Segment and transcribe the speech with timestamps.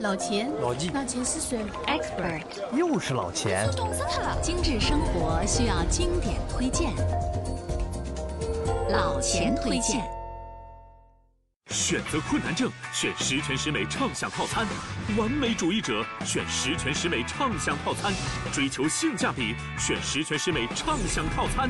[0.00, 3.68] 老钱，老纪，老钱是谁？Expert，又是老钱。
[3.76, 4.40] 懂死他了！
[4.40, 6.94] 精致生活需要经典推荐，
[8.90, 10.08] 老钱推荐。
[11.70, 14.64] 选择困难症，选十全十美畅享套餐；
[15.18, 18.12] 完美主义者选十全十美畅享套餐；
[18.52, 21.68] 追求性价比，选十全十美畅享套餐。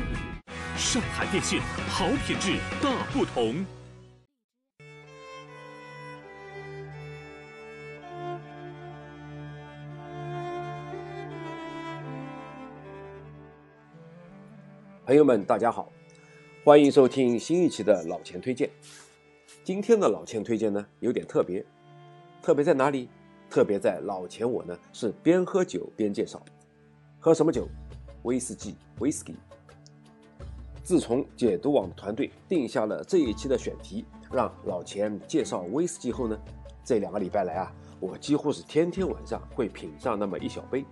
[0.77, 3.65] 上海电信，好品质大不同。
[15.09, 15.91] 朋友们，大家好，
[16.63, 18.69] 欢迎收听新一期的老钱推荐。
[19.63, 21.65] 今天的老钱推荐呢，有点特别，
[22.43, 23.09] 特别在哪里？
[23.49, 26.39] 特别在老钱我呢是边喝酒边介绍，
[27.19, 27.67] 喝什么酒？
[28.21, 29.33] 威士忌，whisky。
[30.83, 36.39] 自从解读网团队定下了这一期的选题，让老钱介绍威士忌后呢，
[36.83, 40.85] 这两个礼拜来啊，我几乎是天天晚上会品上那么一小杯。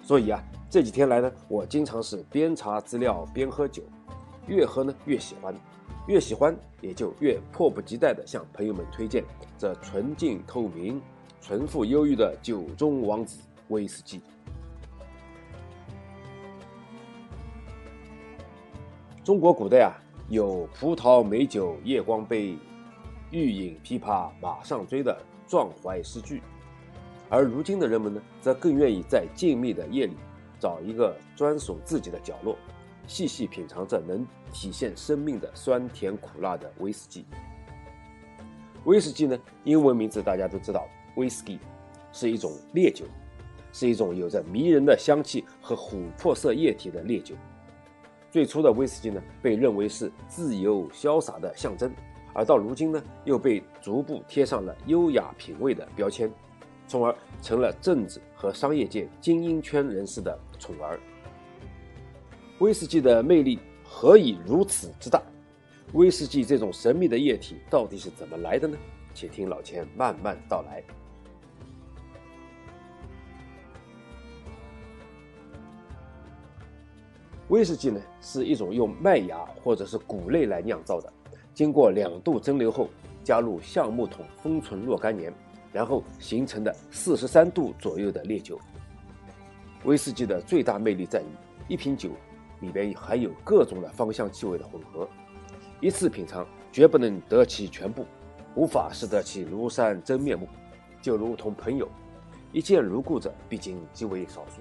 [0.00, 0.42] 所以啊，
[0.74, 3.80] 这几天来呢，我经常是边查资料边喝酒，
[4.48, 5.54] 越喝呢越喜欢，
[6.08, 9.22] 越喜欢也就越迫不及待地向朋友们推荐
[9.56, 11.00] 这纯净透明、
[11.40, 14.20] 纯富忧郁的酒中王子威士忌。
[19.22, 19.94] 中国古代啊，
[20.28, 22.58] 有葡萄美酒夜光杯，
[23.30, 26.42] 欲饮琵琶马上追的壮怀诗句。
[27.30, 30.16] 而如今的人们呢，则更愿意在静谧的夜里，
[30.64, 32.56] 找一个专属自己的角落，
[33.06, 37.26] 细细品尝这能体现生命的酸甜苦辣的威士忌。
[38.86, 41.58] 威士忌呢，英文名字大家都知道，whisky，
[42.14, 43.04] 是一种烈酒，
[43.74, 47.34] 是一种有着迷人的香气和琥珀色液体的烈酒。
[48.30, 51.92] 最初的威士忌呢，被认为是自由潇洒的象征，
[52.32, 56.32] 而到如今呢，又被逐步贴上了优雅品味的标签。
[56.86, 60.98] 从而成了政治和商业界精英圈人士的宠儿。
[62.60, 65.20] 威士忌的魅力何以如此之大？
[65.92, 68.78] 威士忌这种神秘的液体到底是怎么来的呢？
[69.12, 70.82] 且听老钱慢慢道来。
[77.48, 81.12] 威士忌呢，是一种用麦芽或者是谷类来酿造的，
[81.52, 82.88] 经过两度蒸馏后，
[83.22, 85.30] 加入橡木桶封存若干年。
[85.70, 88.56] 然后形成的四十三度左右的烈酒。
[89.84, 91.26] 威士忌的最大魅力在于，
[91.68, 92.10] 一瓶酒
[92.60, 95.08] 里边含有各种的芳香气味的混合，
[95.80, 98.06] 一次品尝绝不能得其全部，
[98.54, 100.48] 无法识得其庐山真面目。
[101.00, 101.88] 就如同朋友，
[102.52, 104.60] 一见如故者毕竟极为少数，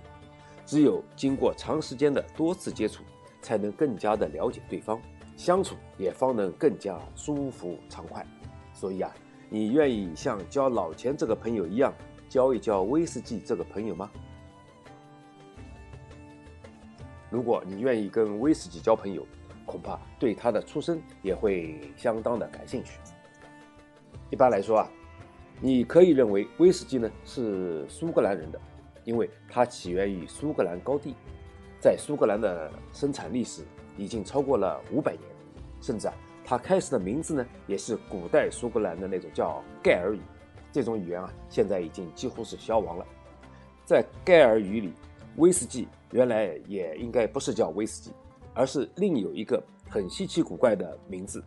[0.65, 3.03] 只有经过长时间的多次接触，
[3.41, 5.01] 才能更加的了解对方，
[5.37, 8.25] 相处也方能更加舒服畅快。
[8.73, 9.13] 所以啊。
[9.49, 11.93] 你愿意像交老钱这个朋友一样
[12.27, 14.09] 交一交威士忌这个朋友吗？
[17.33, 19.25] 如果你愿意跟威士忌交朋友，
[19.65, 22.99] 恐怕对他的出身也会相当的感兴趣。
[24.29, 24.87] 一般来说啊，
[25.59, 28.61] 你可以认为威士忌呢是苏格兰人的，
[29.03, 31.15] 因为它起源于苏格兰高地，
[31.79, 33.63] 在苏格兰的生产历史
[33.97, 35.23] 已经超过了五百年，
[35.81, 36.13] 甚至啊。
[36.45, 40.21] 它开始的名字呢，也是古代苏格兰的那种叫盖尔语，
[40.71, 43.05] 这种语言啊，现在已经几乎是消亡了。
[43.85, 44.93] 在盖尔语里，
[45.37, 48.11] 威士忌原来也应该不是叫威士忌，
[48.53, 51.43] 而是另有一个很稀奇古怪的名字，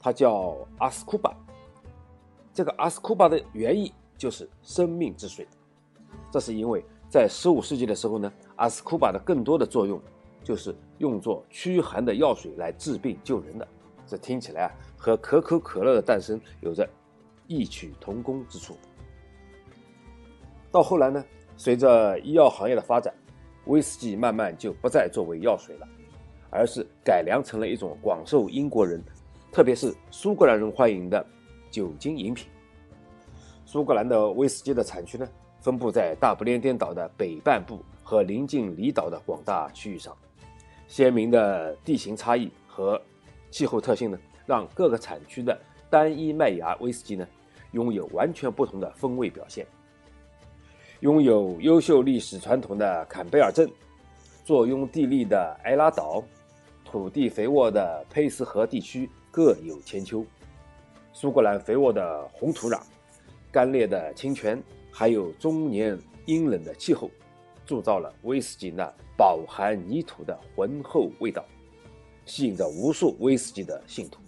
[0.00, 1.36] 它叫阿斯库巴。
[2.52, 5.46] 这个阿斯库巴的原意就是生命之水，
[6.30, 10.00] 这是因为在15世纪的时候呢，阿斯库巴的更多的作用
[10.42, 13.68] 就是用作驱寒的药水来治病救人的。
[14.06, 16.88] 这听起来啊，和可口可乐的诞生有着
[17.46, 18.76] 异曲同工之处。
[20.70, 21.24] 到后来呢，
[21.56, 23.12] 随着医药行业的发展，
[23.66, 25.88] 威士忌慢慢就不再作为药水了，
[26.50, 29.02] 而是改良成了一种广受英国人，
[29.50, 31.24] 特别是苏格兰人欢迎的
[31.70, 32.48] 酒精饮品。
[33.64, 35.28] 苏格兰的威士忌的产区呢，
[35.60, 40.16] 分布在大不列颠岛的北半部和临近离岛的广大区域上，
[40.86, 43.00] 鲜明的地形差异和。
[43.50, 45.56] 气候特性呢，让各个产区的
[45.88, 47.24] 单一麦芽威士忌呢，
[47.70, 49.64] 拥有完全不同的风味表现。
[51.04, 53.70] 拥有优秀历史传统的坎贝尔镇，
[54.42, 56.24] 坐拥地利的埃拉岛，
[56.82, 60.24] 土地肥沃的佩斯河地区各有千秋。
[61.12, 62.80] 苏格兰肥沃的红土壤，
[63.52, 67.10] 干裂的清泉，还有终年阴冷的气候，
[67.66, 71.44] 铸造了威士忌那饱含泥土的浑厚味道。
[72.24, 74.22] 吸引着无数威士忌的信徒。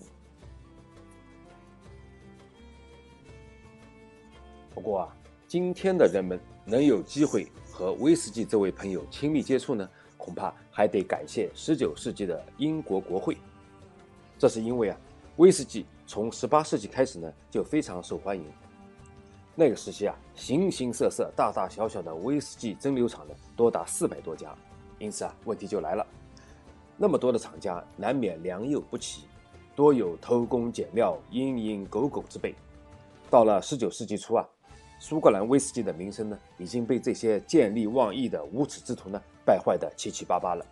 [4.74, 5.16] 不过啊，
[5.48, 13.38] 今天的人们能有机会和威士忌这位朋友亲密接触呢，恐怕还得感谢19世纪的英国国会。
[14.36, 14.98] 这是因为啊，
[15.36, 18.44] 威士忌从18世纪开始呢就非常受欢迎。
[19.54, 24.52] 那个时期啊，形形色色、大大小小的威士忌蒸馏厂呢多达四百多家，
[24.98, 26.04] 因此啊，问题就来了，
[26.96, 29.22] 那么多的厂家难免良莠不齐。
[29.76, 32.54] 多有偷工减料、蝇营狗苟之辈。
[33.28, 34.48] 到了十九世纪初啊，
[34.98, 40.64] 苏格兰威士忌的名声呢，已经被这些见利忘义的无耻之徒呢败坏的七七八八了。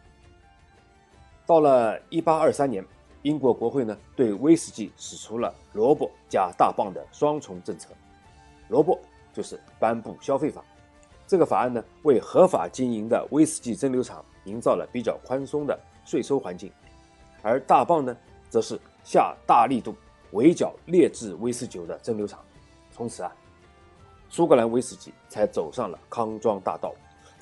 [1.46, 2.84] 到了一八二三年，
[3.22, 7.90] 英国国会呢对威士忌使出了萝卜加大棒的双重政策。
[8.68, 8.98] 萝卜
[9.32, 10.64] 就是颁布消费法，
[11.26, 16.72] 这个法案呢为合法经营的威士忌蒸馏厂营造了比较宽松的税收环境，
[17.42, 18.16] 而大棒呢
[18.48, 18.80] 则是。
[19.06, 19.94] 下大力度
[20.30, 22.42] 围剿劣质威士酒的蒸馏厂，
[22.90, 23.30] 从此啊，
[24.34, 26.92] 苏格兰威士忌才走上了康庄大道，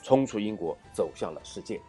[0.03, 1.81] 冲出英国，走向了世界。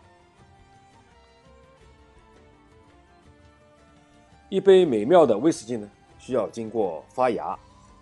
[4.48, 7.54] 一杯美妙的威士忌呢，需要经过发芽、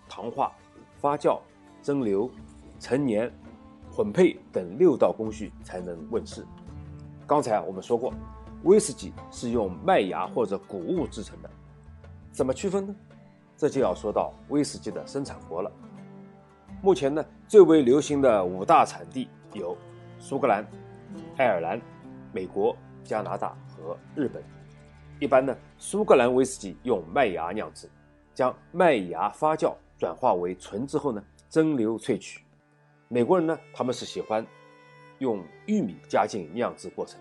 [0.08, 0.52] 糖化、
[1.00, 1.40] 发酵、
[1.82, 2.30] 蒸馏、
[2.78, 3.28] 陈年、
[3.90, 6.46] 混配等六道工序才能问世。
[7.26, 8.14] 刚才我们说过，
[8.62, 11.50] 威士忌是用麦芽或者谷物制成的。
[12.30, 12.94] 怎么区分呢？
[13.56, 15.72] 这就要说到威士忌的生产国了。
[16.84, 19.78] 目前呢，最为流行的五大产地有
[20.18, 20.66] 苏格兰、
[21.36, 21.80] 爱尔兰、
[22.32, 24.42] 美国、加拿大和日本。
[25.20, 27.88] 一般呢，苏格兰威士忌用麦芽酿制，
[28.34, 32.44] 将麦芽发酵转化为醇之后呢，蒸馏萃取。
[33.06, 34.44] 美国人呢，他们是喜欢
[35.20, 37.20] 用玉米加进酿制过程。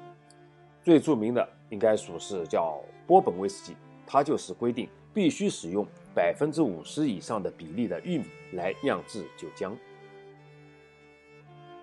[0.82, 4.90] 最著名的应该属是叫波本威士忌，它就是规定。
[5.14, 9.74] 必须使用百分之五十以上的比例的玉米来酿制酒浆。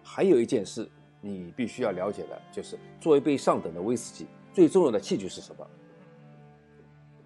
[0.02, 0.88] 还有一件事
[1.20, 5.66] 你必须要了解的，就是做一杯上等的威士忌，最重要的器具是什么？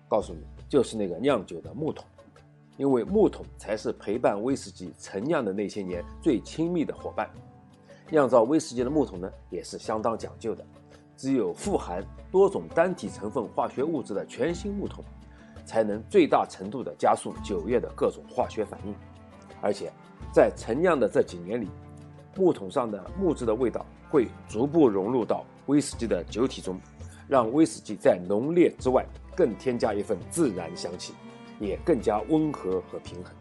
[0.09, 2.05] 告诉你，就是那个酿酒的木桶，
[2.77, 7.31] 因为木桶才是陪伴威士忌陈酿的那些年最亲密的伙伴。
[8.11, 10.63] 酿造威士忌的木桶呢，也是相当讲究的，
[11.17, 15.03] 只有富含多种单体成分化学物质的全新木桶。
[15.65, 18.95] 才能最大程度地加速酒液的各种化学反应，
[19.61, 19.93] 而且
[20.33, 21.69] 在陈酿的这几年里，
[22.37, 26.81] 木桶上的木质的味道会逐步融入到威士忌的酒体中，
[27.29, 29.05] 让威士忌在浓烈之外
[29.37, 31.15] 更添加一份自然香气，
[31.61, 33.33] 也更加温和和平衡。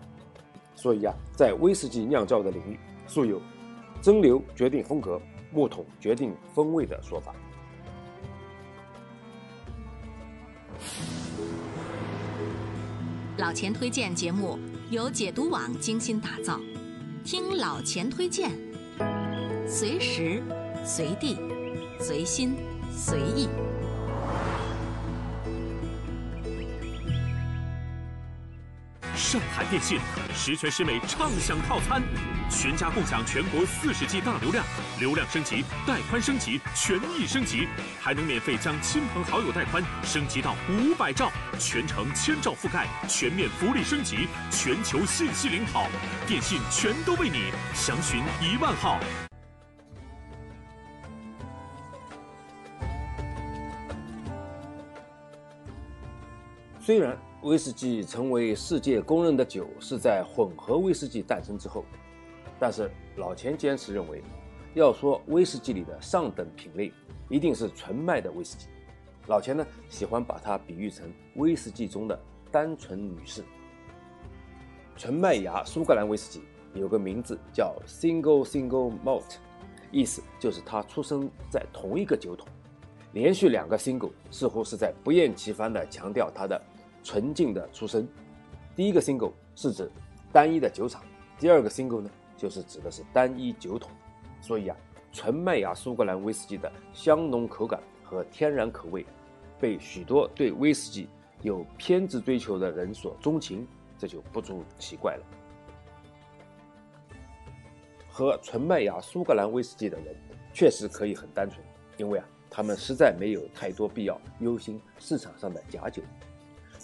[0.75, 3.41] 所以呀，在威士忌酿造的领域，素有
[4.01, 5.21] “蒸馏决定风格，
[5.51, 7.35] 木桶决定风味”的说法。
[13.41, 14.59] 老钱推荐节目
[14.91, 16.59] 由解读网精心打造，
[17.23, 18.51] 听老钱推荐，
[19.67, 20.43] 随时
[20.85, 21.35] 随地
[21.99, 22.53] 随心
[22.95, 23.49] 随意。
[29.31, 29.97] 上海电信
[30.35, 32.03] 十全十美畅享套餐，
[32.49, 34.61] 全家共享全国四十 G 大流量，
[34.99, 37.65] 流量升级、带宽升级、权益升级，
[38.01, 45.87] 还能免费将亲朋好友带宽升级到五百兆，全程千兆覆盖，全面福利升级，全球信息领跑，
[46.27, 48.99] 电信全都为你，详询一万号。
[56.81, 57.17] 虽然。
[57.43, 61.83] 威士忌成为世界公认的酒是在混合威士忌诞生之后，
[62.59, 64.21] 但是老钱坚持认为，
[64.75, 66.93] 要说威士忌里的上等品类，
[67.29, 68.67] 一定是纯麦的威士忌。
[69.25, 72.19] 老钱呢喜欢把它比喻成威士忌中的
[72.51, 73.43] 单纯女士。
[74.95, 76.43] 纯麦芽苏格兰威士忌
[76.75, 79.37] 有个名字叫 Single Single Malt，
[79.89, 82.47] 意思就是它出生在同一个酒桶。
[83.13, 86.61] 连续两个 Single 似乎是在不厌其烦地强调它的。
[87.03, 88.07] 纯净的出身，
[88.75, 89.91] 第一个 single 是指
[90.31, 91.03] 单一的酒厂，
[91.37, 93.91] 第二个 single 呢，就是指的是单一酒桶。
[94.39, 94.77] 所以啊，
[95.11, 99.05] 纯麦芽苏格兰威士忌的香浓口感和天然口味，
[99.59, 101.07] 被许多对威士忌
[101.41, 103.67] 有偏执追求的人所钟情，
[103.97, 105.23] 这就不足奇怪了。
[108.09, 110.15] 喝纯麦芽苏格兰威士忌的人，
[110.53, 111.63] 确实可以很单纯，
[111.97, 116.01] 因为啊，他们实在没有太多必要忧心市场上的假酒。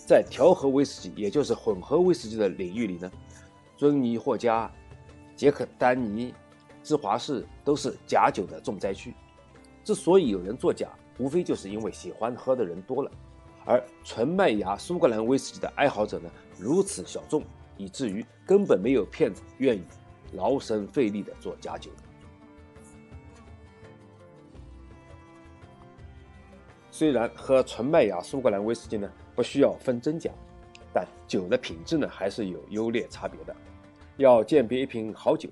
[0.07, 3.11] 在调和威士忌，也就是混合威士忌的领域里呢，
[3.75, 4.71] 尊尼获加、
[5.35, 6.33] 杰克丹尼、
[6.81, 9.13] 芝华士都是假酒的重灾区。
[9.83, 10.87] 之所以有人作假，
[11.17, 13.11] 无非就是因为喜欢喝的人多了，
[13.65, 17.43] 而纯麦芽苏格兰威士忌的爱好者呢如此小众，
[17.75, 19.83] 以至于根本没有骗子愿意
[20.31, 21.91] 劳神费力的做假酒。
[26.91, 30.31] 虽然喝纯麦芽苏格兰威士忌呢不需要分真假，
[30.91, 33.55] 但酒的品质呢还是有优劣差别的。
[34.17, 35.47] 要鉴别一瓶好酒，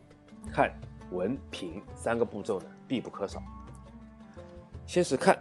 [0.51, 0.73] 看、
[1.11, 3.39] 闻、品三个步骤呢必不可少。
[4.87, 5.37] 先是看，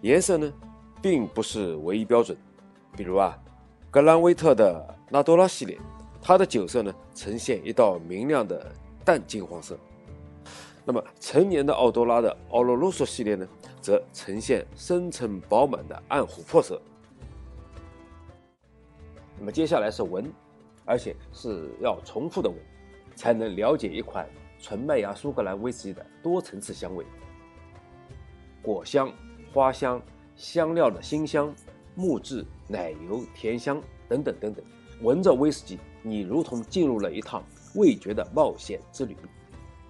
[0.00, 0.50] 颜色呢
[1.02, 2.34] 并不是唯一标准。
[2.96, 3.38] 比如啊，
[3.90, 5.78] 格兰威特的纳多拉系列，
[6.22, 8.72] 它的酒色呢呈现一道明亮的
[9.04, 9.78] 淡金黄色。
[10.82, 13.46] 那么成年的奥多拉的奥罗罗索系列呢？
[13.82, 16.80] 则呈现深沉饱满的暗琥珀色。
[19.46, 20.28] 那么接下来是闻，
[20.84, 22.58] 而且是要重复的闻，
[23.14, 27.06] 才能了解一款纯麦芽苏格兰威士忌的多层次香味：
[28.60, 29.08] 果香、
[29.52, 30.02] 花香、
[30.34, 31.54] 香料的辛香、
[31.94, 34.64] 木质、奶油、甜香等等等等。
[35.00, 37.40] 闻着威士忌，你如同进入了一趟
[37.76, 39.16] 味觉的冒险之旅。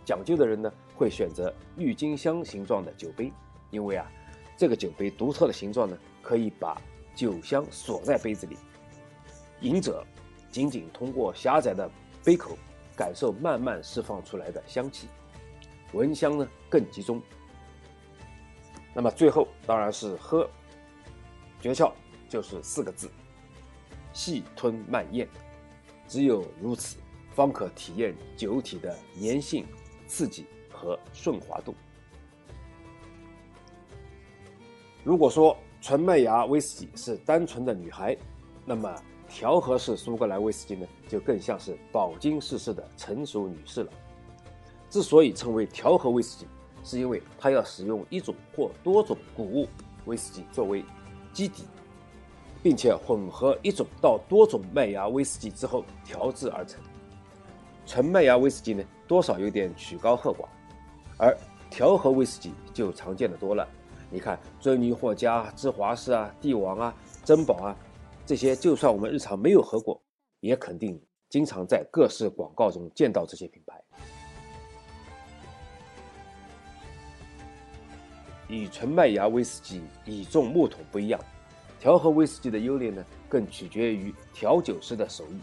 [0.04, 3.32] 讲究的人呢，会选择郁金香形状的酒杯。
[3.70, 4.06] 因为啊，
[4.54, 6.78] 这个酒杯独特的形状呢，可以把
[7.14, 8.54] 酒香锁在杯子里。
[9.60, 10.04] 饮者
[10.50, 11.90] 仅仅通过狭窄的
[12.25, 12.56] 杯口，
[12.96, 15.08] 感受慢慢释放出来的香气，
[15.92, 17.20] 闻香呢更集中。
[18.94, 20.48] 那么最后当然是喝，
[21.60, 21.92] 诀窍
[22.28, 23.10] 就是四个字：
[24.12, 25.28] 细吞慢咽。
[26.08, 26.96] 只有如此，
[27.34, 29.66] 方可体验酒体的粘性、
[30.06, 31.75] 刺激和顺滑度。
[35.02, 38.16] 如果说纯麦芽威士忌是单纯的女孩，
[38.64, 39.02] 那么
[39.38, 43.92] 调和式苏格兰威士忌呢，就更像是饱经世事的成熟女士了。
[44.88, 46.46] 之所以称为调和威士忌，
[46.82, 49.68] 是因为它要使用一种或多种谷物
[50.06, 50.82] 威士忌作为
[51.34, 51.64] 基底，
[52.62, 56.80] 并且混合一种到多种麦芽威士忌之后调制而成。
[57.84, 60.46] 纯麦芽威士忌呢，多少有点曲高和寡，
[61.18, 61.36] 而
[61.68, 63.68] 调和威士忌就常见的多了。
[64.08, 67.76] 你看，尊尼获加、芝华士啊、帝王啊、珍宝啊，
[68.26, 70.02] 这些就算我们日常没有喝过，
[70.40, 73.80] 也肯定经常在各式广告中见到这些品牌。
[78.49, 81.21] 与纯麦芽威士忌倚重木桶不一样，
[81.78, 85.40] 调和威士忌的优劣呢，更取决于调酒师的手艺，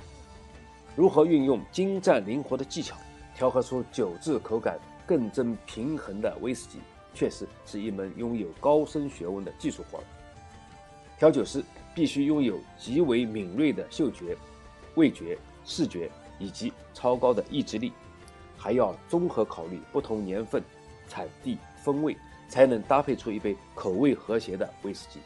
[0.94, 2.98] 如何运用精湛灵活的技巧，
[3.34, 6.80] 调和出酒质口感更臻平衡的威士忌。
[7.14, 10.04] 确实是一门拥有高深学问的技术活
[11.20, 14.36] 调酒师必须拥有极为敏锐的嗅觉、
[14.96, 16.10] 味觉、视觉
[16.40, 17.94] 以及超高的意志力，
[18.58, 20.64] 还要综合考虑不同年份、
[21.08, 25.20] 产地、风味，才能搭配出一杯口味和谐的威士忌。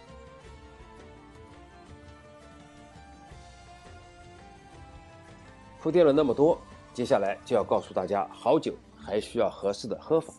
[5.79, 6.59] 铺垫了那么多，
[6.93, 10.33] 接下来就要告诉大家，好酒还需要合适的喝法。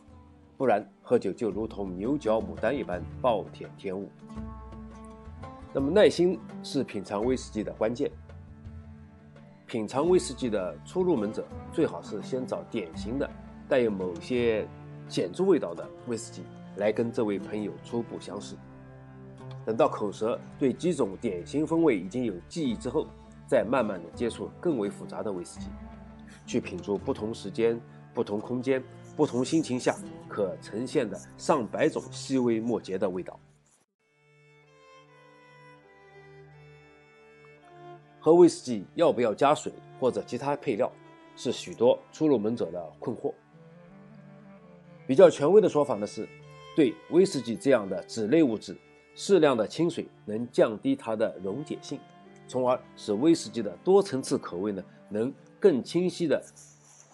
[0.58, 4.10] 不然，喝酒就如同牛角牡丹一般暴殄天物。
[5.72, 8.10] 那么，耐心是品尝威士忌的关键。
[9.66, 13.30] 品尝威士忌的初入门者，最好是先找典型的、
[13.68, 14.66] 带有某些
[15.08, 16.42] 显著味道的威士忌
[16.76, 18.56] 来跟这位朋友初步相识。
[19.66, 23.06] 等到口舌对几种典型风味已经有记忆之后，
[23.46, 25.66] 再慢慢的接触更为复杂的威士忌，
[26.46, 27.78] 去品出不同时间、
[28.14, 28.82] 不同空间。
[29.14, 29.96] 不同心情下
[30.28, 33.36] 可呈现的上百种细微末节的味道。
[38.28, 40.92] 喝威士忌要不要加水或者其他配料，
[41.34, 43.32] 是许多初入门者的困惑。
[45.06, 46.28] 比较权威的说法呢是，
[46.76, 48.76] 对威士忌这样的脂类物质，
[49.14, 51.98] 适量的清水能降低它的溶解性，
[52.46, 56.38] 从而使威士忌的多层次口味呢能更清晰的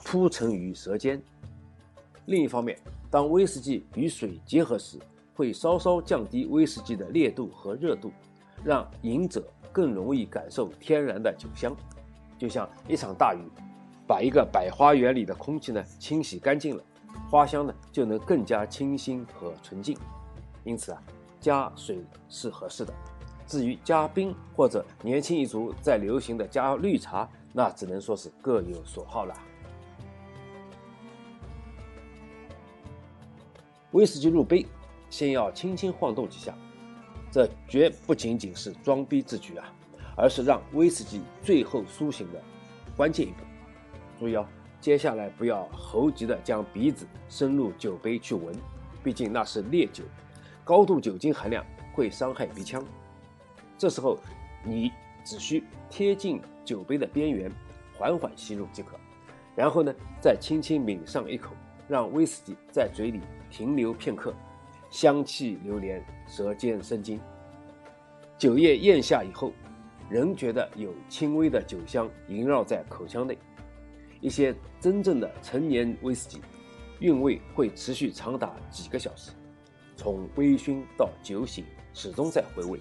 [0.04, 1.22] 铺陈于舌尖。
[2.26, 2.76] 另一方面，
[3.08, 4.98] 当威士忌与水结合时，
[5.36, 8.10] 会稍稍降低威士忌的烈度和热度，
[8.64, 11.76] 让饮者更容易感受天然的酒香。
[12.38, 13.40] 就像一场大雨，
[14.06, 16.82] 把一个百花园里的空气呢清洗干净了，
[17.28, 19.98] 花香呢就能更加清新和纯净。
[20.62, 21.02] 因此啊，
[21.40, 22.94] 加水是合适的。
[23.46, 29.34] 至于加冰或者年轻一族在流行的加绿茶，那只能说是各有所好了。
[33.92, 34.66] 威士忌入杯，
[35.08, 36.54] 先要轻轻晃动几下，
[37.34, 39.66] 这绝不仅仅是装逼之举啊，
[40.16, 42.40] 而是让威士忌最后苏醒的
[42.96, 43.38] 关键一步。
[44.20, 44.46] 注意哦，
[44.80, 48.54] 接下来不要猴急的将鼻子伸入酒杯去闻，
[49.02, 50.04] 毕竟那是烈酒，
[50.62, 52.80] 高度酒精含量会伤害鼻腔。
[53.76, 54.16] 这时候，
[54.62, 54.92] 你
[55.24, 57.50] 只需贴近酒杯的边缘，
[57.98, 58.96] 缓缓吸入即可，
[59.56, 61.50] 然后呢，再轻轻抿上一口，
[61.88, 64.32] 让威士忌在嘴里停留片刻，
[64.88, 67.20] 香气流连，舌尖生津。
[68.36, 69.52] 酒液咽下以后，
[70.10, 73.38] 仍觉得有轻微的酒香萦绕在口腔内。
[74.20, 76.40] 一些真正的陈年威士忌，
[77.00, 79.32] 韵味会持续长达几个小时，
[79.96, 82.80] 从微醺到酒醒，始终在回味。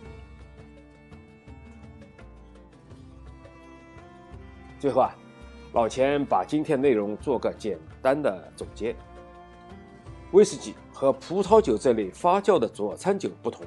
[4.79, 5.15] 最后啊，
[5.73, 8.95] 老钱把今天内容做个简单的总结。
[10.31, 10.73] 威士忌
[11.03, 13.65] 和葡萄酒这类发酵的佐餐酒不同，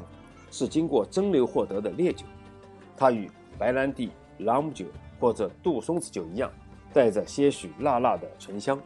[0.50, 2.24] 是经过蒸馏获得的烈酒。
[2.96, 4.86] 它与白兰地、朗姆酒
[5.20, 6.50] 或者杜松子酒一样，
[6.94, 8.80] 带着些许辣辣的醇香。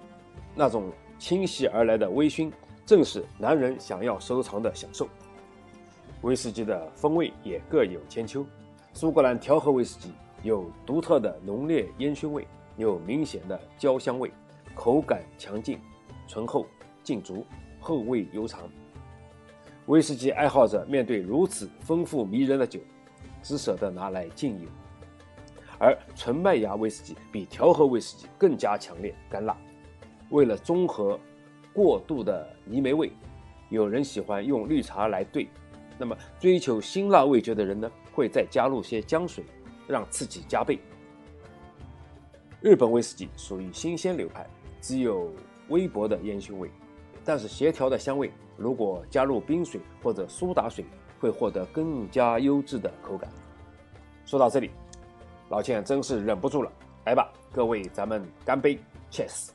[0.52, 2.50] 那种侵袭而来的微醺，
[2.84, 5.06] 正是男人想要收藏的享受。
[6.22, 8.44] 威士忌的风味也各有千秋。
[8.94, 10.10] 苏格兰调和威士忌。
[10.42, 12.44] 有独特的浓烈烟熏味，
[12.76, 14.32] 有明显的焦香味，
[14.74, 15.78] 口感强劲、
[16.26, 16.66] 醇厚、
[17.04, 17.44] 劲足，
[17.80, 18.68] 后味悠长。
[19.86, 22.78] 威士忌爱好者面对如此丰富迷人的酒，
[23.42, 24.68] 只舍得拿来敬饮。
[25.78, 29.56] 而纯麦芽威士忌比调和威士忌更加强烈、干辣。
[30.28, 31.18] 为了中和
[31.72, 33.10] 过度的泥煤味，
[33.70, 35.48] 有人喜欢用绿茶来兑。
[35.98, 39.42] 那么追求辛辣味觉的人呢，会再加入些姜水。
[39.88, 40.78] 让刺激加倍。
[42.60, 44.46] 日本威士忌属于新鲜流派，
[44.80, 45.34] 只有
[45.68, 46.70] 微薄的烟熏味，
[47.24, 50.84] 但是协调的香味，如果加入冰水或者苏打水，
[51.20, 53.30] 会获得更加优质的口感。
[54.24, 54.70] 说到这里，
[55.48, 56.72] 老钱真是忍不住了，
[57.04, 58.78] 来吧，各位，咱们干杯
[59.10, 59.50] ，Cheers！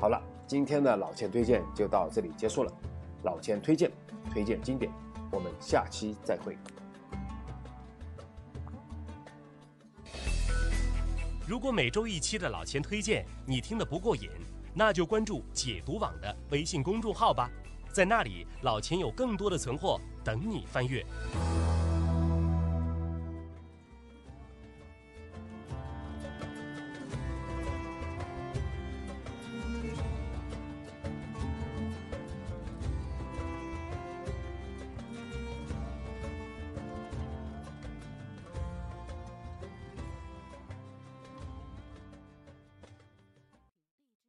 [0.00, 2.72] 好了，今天的老钱推荐就到这里结束了。
[3.22, 3.90] 老钱推荐，
[4.30, 4.90] 推荐经典，
[5.30, 6.56] 我们下期再会。
[11.46, 14.28] 如果每周一期的老钱推荐你听得不过瘾，
[14.78, 17.50] 那就关注解读网的微信公众号吧，
[17.92, 21.04] 在那里老钱有更多的存货等你翻阅。